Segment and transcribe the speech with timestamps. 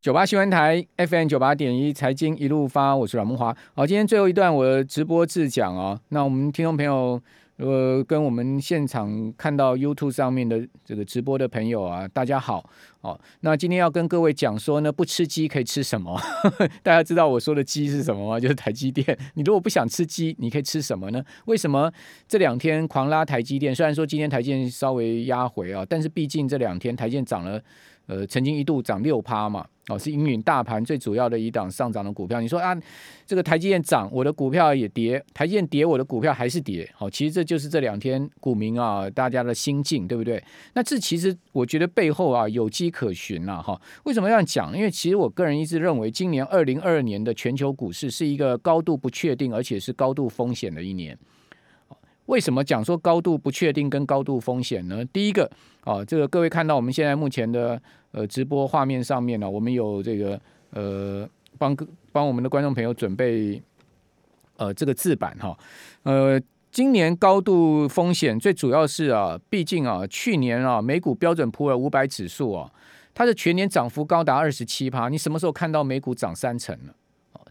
[0.00, 3.54] 九八新闻台 FM 九八点一财经一路发，我是阮慕驊。
[3.74, 7.20] 好，今天最后一段我的直播自讲哦，那我们听众朋友。
[7.58, 12.64] 呃，跟我们现场看到 YouTube 上面的这个直播的朋友啊，大家好
[13.02, 13.20] 哦。
[13.40, 16.18] 那今天要跟各位讲说呢，不吃鸡可以吃什么？
[16.82, 18.40] 大家知道我说的鸡是什么吗？
[18.40, 19.06] 就是台积电。
[19.34, 21.22] 你如果不想吃鸡，你可以吃什么呢？
[21.44, 21.92] 为什么
[22.26, 23.74] 这两天狂拉台积电？
[23.74, 27.62] 虽然说今天台积电稍微压回啊，但是毕竟这两天台积电涨了。
[28.10, 32.40] 呃，曾经一度涨六趴嘛，哦，是引领大盘最主要的一档上涨的股票。
[32.40, 32.76] 你说啊，
[33.24, 36.90] 这个台积电涨，我的股票也跌；台积电跌，我的股票还是跌。
[36.92, 40.42] 好，其实这就是这两天股民啊，大家的心境，对不对？
[40.74, 43.80] 那这其实我觉得背后啊有迹可循呐，哈。
[44.02, 44.76] 为什么这样讲？
[44.76, 51.16] 因为其实我个人一直认为，今年二零二二年的全球股市是一个高度不确定，而且是高度风险的一年。
[52.30, 55.04] 为什么讲说高度不确定跟高度风险呢？
[55.12, 55.50] 第一个，
[55.82, 57.80] 啊，这个各位看到我们现在目前的。
[58.12, 60.40] 呃，直播画面上面呢，我们有这个
[60.70, 61.24] 呃，
[61.58, 61.76] 帮
[62.10, 63.62] 帮我们的观众朋友准备
[64.56, 65.56] 呃这个字板哈。
[66.02, 66.40] 呃，
[66.72, 72.68] 今年高度风险最主要是啊，毕竟啊，去年啊，美股标准普尔五百指数啊，
[73.14, 75.08] 它的全年涨幅高达二十七趴。
[75.08, 76.92] 你什么时候看到美股涨三成了？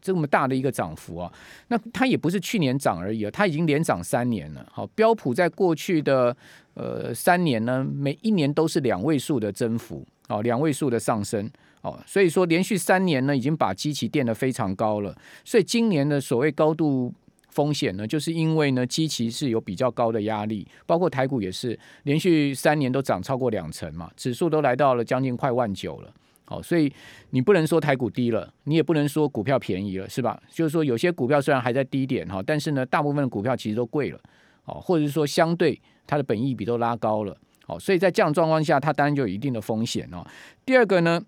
[0.00, 1.32] 这么大的一个涨幅啊，
[1.68, 4.66] 那它也不是去年涨而已啊，它已经连涨三年了。
[4.72, 6.36] 好，标普在过去的
[6.74, 10.06] 呃三年呢，每一年都是两位数的增幅。
[10.28, 15.16] 哦，两位数的上升，哦，所以说连续三年呢，已经把基期垫得非常高了。
[15.42, 17.10] 所以今年的所谓高度
[17.48, 26.12] 风险呢，就是因为呢，基期是有比较高的压力，包括台股也是连续三年都涨超过两成嘛，指数都来到了将近快万九了。
[26.48, 26.92] 哦，所以
[27.30, 30.40] 你不能说台股低了，你也不能说股票便宜了，是吧？
[30.50, 34.20] 就是说有些股票虽然还在低点哈，但是呢，大部分的股票其实都贵了，
[34.64, 37.36] 哦，或者是说相对它的本益比都拉高了。
[37.66, 40.26] 哦，所以在这样状况下，它当然就有一定的风险哦。
[40.64, 41.22] 第二个呢，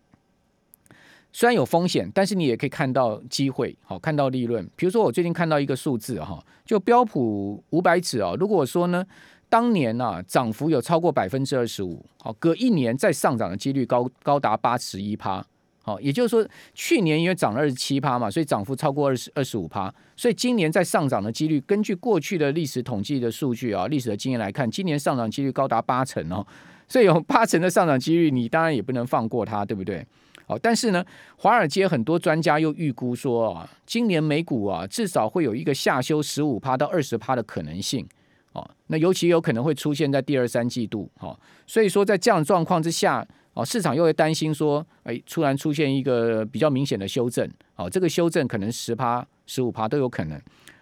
[1.33, 4.67] 虽然有风险，但是你也可以看到机会，好，看到利润。
[4.75, 9.05] 比如说，我最近看到一个数字哈，就标普五百指啊，如果说呢，
[9.51, 15.45] 当年呢涨幅有超过百分之二十五，好，隔一年再上涨的几率高高达八十一趴。
[15.83, 26.47] 好，也就是说，去年因为涨了二十七趴嘛，所以涨幅超过二十二十五趴，所以今年在上涨的几率，根据过去的历史统计的数据啊，历史的经验来看，今年上涨几率高达八成哦，
[26.87, 30.07] 所以有 八成的上涨几率，你当然也不能放过它，对不对？
[30.47, 31.03] 好，但是呢，
[31.39, 38.07] 华尔街很多专家又预估说啊，今年美股啊至少会有一个下修十五趴到二十趴的可能性
[38.53, 43.27] 哦，那尤其有可能会出现在第二三季度，好，所以说在这样状况之下。
[43.53, 50.41] 哦，市场又会担心说，哎，突然出现一个比较明显的修正，哦，这个修正可能十趴、十五趴都有可能。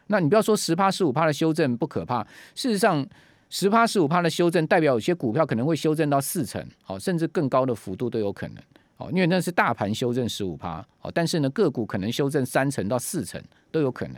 [0.09, 2.23] 那你不要说十趴、十五趴的修正不可怕，
[2.55, 3.05] 事实上，
[3.49, 8.63] 十趴、十五趴的修正代表有些股票可能会修正到四成，哦，甚至更高的幅度都有可能，
[8.99, 13.43] 哦，因为那是大盘修正十五趴，哦，但是呢，个股可能修正三成到四成
[13.73, 14.17] 都有可能，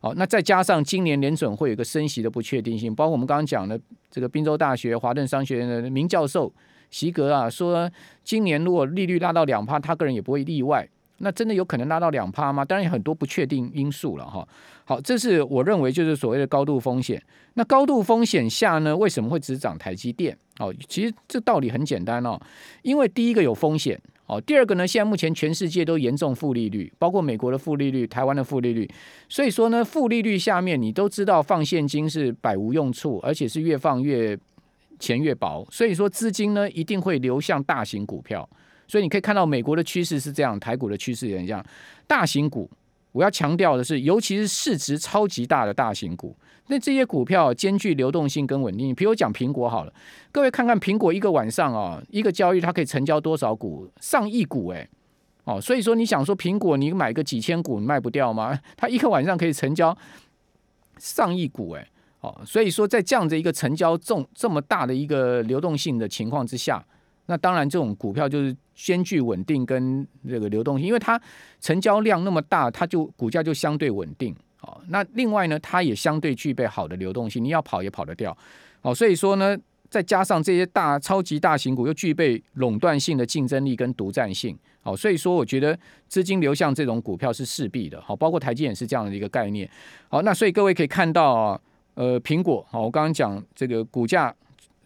[0.00, 3.78] 好，那再加上今年联准会有一个升息的不确定性，包括我们刚刚讲的
[4.10, 6.52] 这个宾州大学、华顿商学院的名教授。
[6.90, 7.88] 席格啊，说
[8.24, 10.88] 今年如果利率拉到两趴，他个人也不会例外。
[11.18, 12.64] 那真的有可能拉到两趴吗？
[12.64, 14.44] 当然有很多不确定因素了哈。
[14.84, 17.22] 好，这是我认为就是所谓的高度风险。
[17.54, 20.36] 那高度风险下呢，为什么会只涨台积电？
[20.58, 22.40] 哦，其实这道理很简单哦，
[22.82, 24.00] 因为第一个有风险
[24.30, 28.88] 哦，第二个呢，现在目前全世界都严重负利率，包括美国的负利率、台湾的负利率。
[29.28, 34.38] 所以说呢，负利率下面你都知道放现金是百无用处，而且是越放越。
[35.00, 38.46] 钱越薄，所以说资金呢一定会流向大型股票，
[38.86, 41.64] 所以你可以看到美国的趋势是这样，台股的趋势也这样。
[42.06, 42.70] 大型股，
[43.12, 46.36] 我要强调的是，尤其是市值超级大的大型股，
[46.70, 48.94] 那这些股票兼具流动性跟稳定。
[48.94, 49.92] 比如讲苹果好了，
[50.30, 53.90] 各位看看苹果一个晚上啊，一个交易它可以成交多少股？
[54.00, 54.88] 上亿股哎，
[55.42, 58.56] 哦，所以说你想说苹果你买个几千股你卖不掉吗？
[58.78, 59.96] 它一个晚上可以成交
[60.96, 61.86] 上亿股哎。
[62.20, 66.84] 哦，所以说在这样的一个成交重这么大的一个流动性的情况之下，
[67.26, 71.20] 那当然这种股票就是兼具稳定跟这个流动性，因为它
[71.60, 74.36] 成交量那么大，它就股价就相对稳定。
[74.62, 78.36] 哦，那另外呢，它也相对具备好的流动性，你要跑也跑得掉。
[78.82, 79.56] 哦，所以说呢，
[79.88, 84.58] 再加上这些大超级大型股又具备垄断性的竞争力跟独占性。
[84.82, 85.78] 哦，所以说我觉得
[86.08, 88.00] 资金流向这种股票是势必的。
[88.00, 89.68] 好，包括台积电也是这样的一个概念。
[90.08, 91.60] 好，那所以各位可以看到啊。
[91.94, 94.34] 呃，苹果好，我刚刚讲这个股价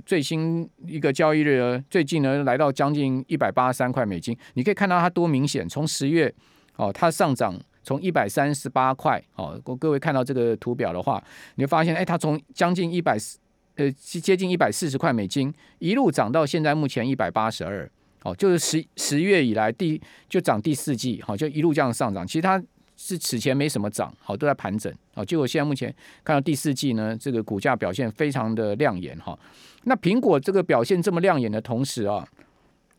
[0.05, 6.35] 最新一个交易日呢，最近呢来到将近一百八十三块美金，你可以看到它多明显，从十月
[6.76, 11.22] 哦，它上涨从一百三十八块哦，各位看到这个图表的话，
[11.54, 13.38] 你会发现，哎，它从将近一百四
[13.76, 17.88] 呃接近一百四十块美金，一路涨到现在目前一百八十二，
[18.22, 22.26] 哦，就是十十月以来第就涨第四季，好，就一路这样上涨。
[22.26, 22.60] 其实它
[22.96, 29.38] 是此前没什么涨，好，都在盘整，好，结果现在目前看到第四季呢，这个股价表现非常的亮眼哈。
[29.82, 32.26] 那苹果这个表现这么亮眼的同时啊，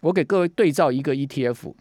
[0.02, 1.74] 我给各位对照一个 ETF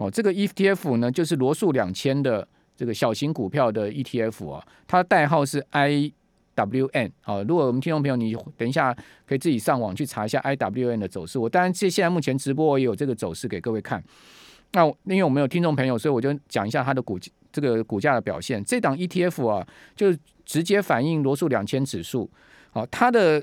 [0.00, 6.12] 哦，这个 ETF 呢就是罗素两千的这个小型股票的 ETF 啊，它的代号是 I。
[6.56, 8.94] WN 好，如果我们听众朋友，你等一下
[9.26, 11.38] 可以自己上网去查一下 IWN 的走势。
[11.38, 14.02] 我当然现现在目前直播我也有这个走势给各位看。
[14.72, 17.18] 那因为我们有听众朋友，所以我就讲一下它的股
[17.50, 18.62] 这个股价的表现。
[18.62, 19.66] 这档 ETF 啊，
[19.96, 20.14] 就
[20.44, 22.28] 直接反映罗素两千指数。
[22.72, 23.42] 好，它的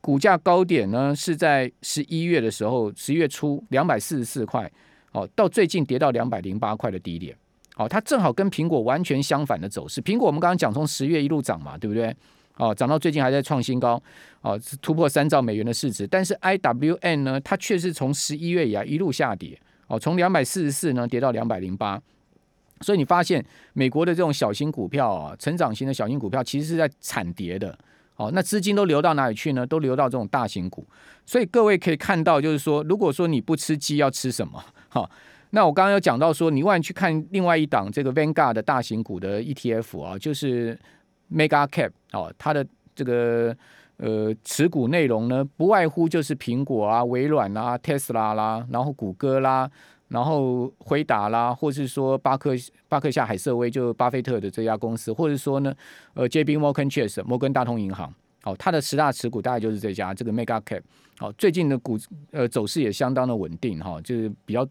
[0.00, 4.68] 股价高点呢是在十一月的时候，十一月初两百四十四块，
[5.12, 7.36] 哦，到最近跌到两百零八块的低点。
[7.76, 10.02] 哦，它正好跟苹果完全相反的走势。
[10.02, 12.14] 苹果我们刚刚讲从十月一路涨嘛，对不对？
[12.56, 14.00] 哦，涨到最近还在创新高，
[14.42, 16.06] 哦，突破三兆美元的市值。
[16.06, 21.98] 但是 IWN 呢，它却是从十一月以来一路下跌，哦，从两百四十四呢跌到两百零八。
[22.82, 23.42] 所以你发现
[23.72, 27.78] 美国的这种小型股票啊，成长型的小型股票其实是在惨跌的。
[28.20, 29.66] 哦，那资金都流到哪里去呢？
[29.66, 30.86] 都流到这种大型股。
[31.24, 34.62] 所以各位可以看到，就是说，如果说你不吃鸡，要吃什么？
[34.90, 35.10] 哈、哦，
[35.50, 40.78] 那我刚刚有讲到说，你万一去看另外一档这个 Vanguard 的大型股的 ETF 啊，就是。
[41.32, 43.56] Mega Cap 哦，它的这个
[43.98, 49.70] 呃持股内容呢，不外乎就是苹果啊、微软啦、特斯拉啦，然后谷歌啦，
[50.10, 52.52] 然后辉达啦，或是说巴克
[52.88, 55.72] 巴克夏海瑟威，就巴菲特的这家公司，或者说呢，
[56.14, 58.12] 呃，JP Morgan Chase 摩根大通银行，
[58.42, 60.82] 哦，它的十大持股大概就是这家这个 Mega Cap，
[61.20, 61.98] 哦，最近的股
[62.32, 64.68] 呃走势也相当的稳定哈、哦，就是比较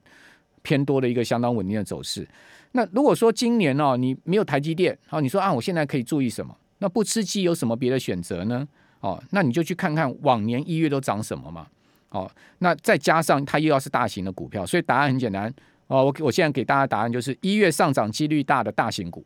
[0.62, 2.28] 偏多的一个相当稳定的走势。
[2.74, 6.56] 那如果说今年哦，你没有台积电，好，你说啊，我现在可以注意什么？
[6.80, 8.68] 那不吃鸡有什么别的选择呢？
[9.00, 11.66] 哦，那你就去看看往年一月都涨什么嘛。
[12.10, 15.54] 哦，那再加上它又要是大型的股票，所以答案很简单
[15.88, 16.06] 哦。
[16.06, 19.24] 我我现在给大家答案就是一月上涨几率大的大型股，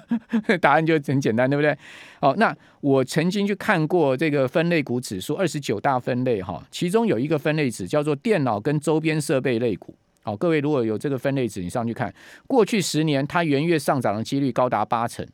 [0.60, 1.76] 答案就很简单，对不对？
[2.20, 9.94] 哦，那我曾经去看过这个分类股指数二十九大分类哈，其中有一个分类指叫做电脑跟周边设备类股。
[10.22, 12.10] 好，各位如果有这个分类指，你上去看，
[12.46, 15.26] 过去十年它元月上涨的几率高达八成，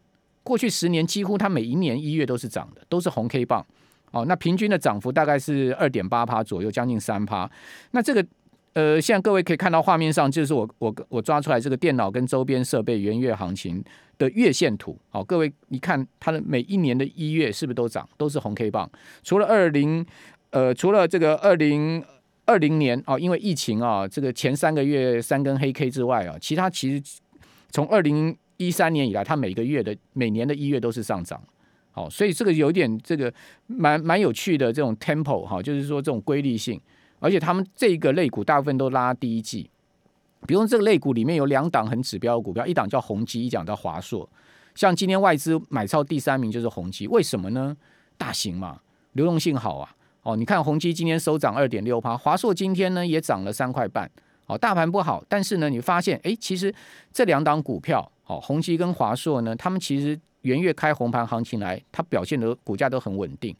[0.42, 3.64] 过去十年几乎它每一年一月都是涨的，都是红 K 棒。
[4.10, 7.50] 哦，那平均的涨幅大概是二点八趴左右，将近三趴。
[7.90, 8.24] 那这个
[8.72, 13.82] 呃，现在各位可以看到画面上，就是我我我抓出来这个电脑跟周边设备元月行情
[14.18, 14.98] 的月线图。
[15.08, 18.90] 好，各位你看它的每一年的一月是不是都涨，都是红 K 棒？
[19.22, 20.04] 除了二零
[20.50, 22.04] 呃，除了这个二零。
[22.46, 27.20] 二零年啊，因为疫情啊，这个前三个月三根黑 K 之外啊，其他其实
[27.70, 31.40] 从二零一三年以来，它每个月的每年的一月都是上涨，
[31.92, 33.32] 好，所以这个有点这个
[33.66, 36.80] 蛮蛮有趣的这种 tempo 哈，就是说这种规律性，
[37.18, 39.68] 而且他们这个类股大部分都拉第一季，
[40.46, 44.28] 比如这个类股里面有两档很指标的股票，一档叫宏基，一档叫华硕，
[44.74, 47.76] 像今天外资买超第三名就是宏基，为什么呢？
[48.16, 48.80] 大型嘛，
[49.12, 49.94] 流动性好啊。
[50.22, 54.08] 哦，你看宏基今天收涨二点六趴，华硕今天呢也涨了三块半。
[54.46, 56.74] 哦，大盘不好，但是呢，你发现哎，其实
[57.12, 63.52] 这两档股票，哦，宏基跟华硕呢，他们其实元月开红盘行情来，它表现的股价都很稳定。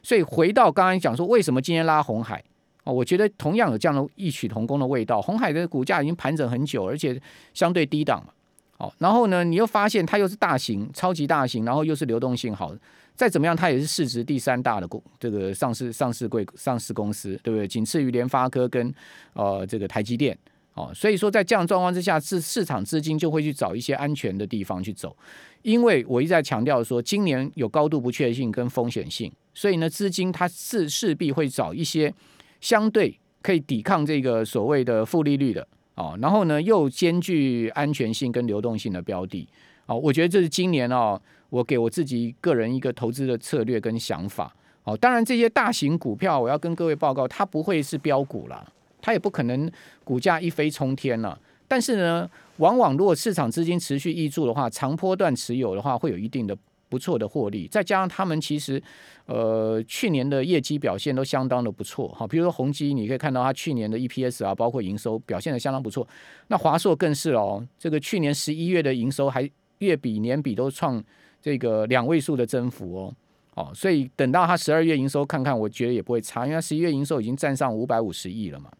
[0.00, 2.40] 所以回到刚刚讲说，为什么今天拉红海？
[2.84, 5.20] 哦，我觉得同样有这样的异曲同工的味道。
[5.20, 7.20] 红海的股价已经盘整很久，而且
[7.52, 8.32] 相对低档嘛。
[8.78, 12.72] 哦，然后呢，你又发现它又是大型、超级大型，然后又是流动性好。
[13.14, 17.68] 再怎么样，它也是市值第三大的公这个上市上市贵上市公司，对不对？
[17.68, 18.92] 仅次于联发科跟
[19.34, 20.36] 呃这个台积电
[20.74, 20.90] 哦。
[20.94, 25.16] 所以说，在这样状况之下，市市场资金就会去找一些安全的地方去走。
[25.62, 32.12] 因为我一再强调说，今年有高度不确定性跟风险性，所以呢，资金它是势必会找一些
[32.60, 39.48] 相对可以抵抗这个所谓的负利率的哦，然后呢又兼具安全性跟流动性的标的
[39.86, 39.96] 哦。
[39.96, 41.20] 我觉得这是今年哦。
[41.52, 44.50] 我给我自己个人一个投资的策略跟想法，
[44.84, 48.66] 哦，当然这些大型股票，我要跟各位报告，它不会是标股啦，
[49.02, 49.70] 它也不可能
[50.02, 51.38] 股价一飞冲天了。
[51.68, 56.56] 但是呢，往往如果市场资金持续挹注的话，长波段持有的话，会有一定的
[56.88, 57.66] 不错的获利。
[57.66, 58.82] 再加上他们其实，
[59.26, 66.06] 呃，去年的业绩表现都相当的不错，哈，比如说宏基，你可以看到它去年的 EPS 啊，包括营收表现的相当不错。
[66.48, 71.02] 那华硕更是哦，这个去年十一月的营收还月比年比都创。
[71.44, 73.14] 这个两位数的增幅哦，
[73.56, 78.70] 哦，所以等到它十二月营收看看，我觉得也不会差，因为十一月营收已经占上五百五十亿了嘛。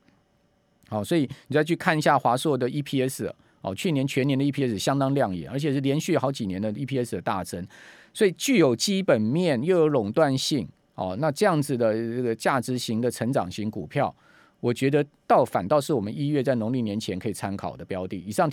[0.92, 3.32] 好，所以你再去看一下华硕的 EPS，
[3.62, 7.66] 哦，去年全年的 EPS 相当亮眼，而且是连续好几年的 EPS 的大增，
[8.12, 14.14] 所以具有基本面又有垄断性，哦，那这样子的这个价值型的成长型股票，
[14.60, 18.18] 我觉得倒反倒是我们一月在农历年前可以参考的标的。
[18.18, 18.50] 以上。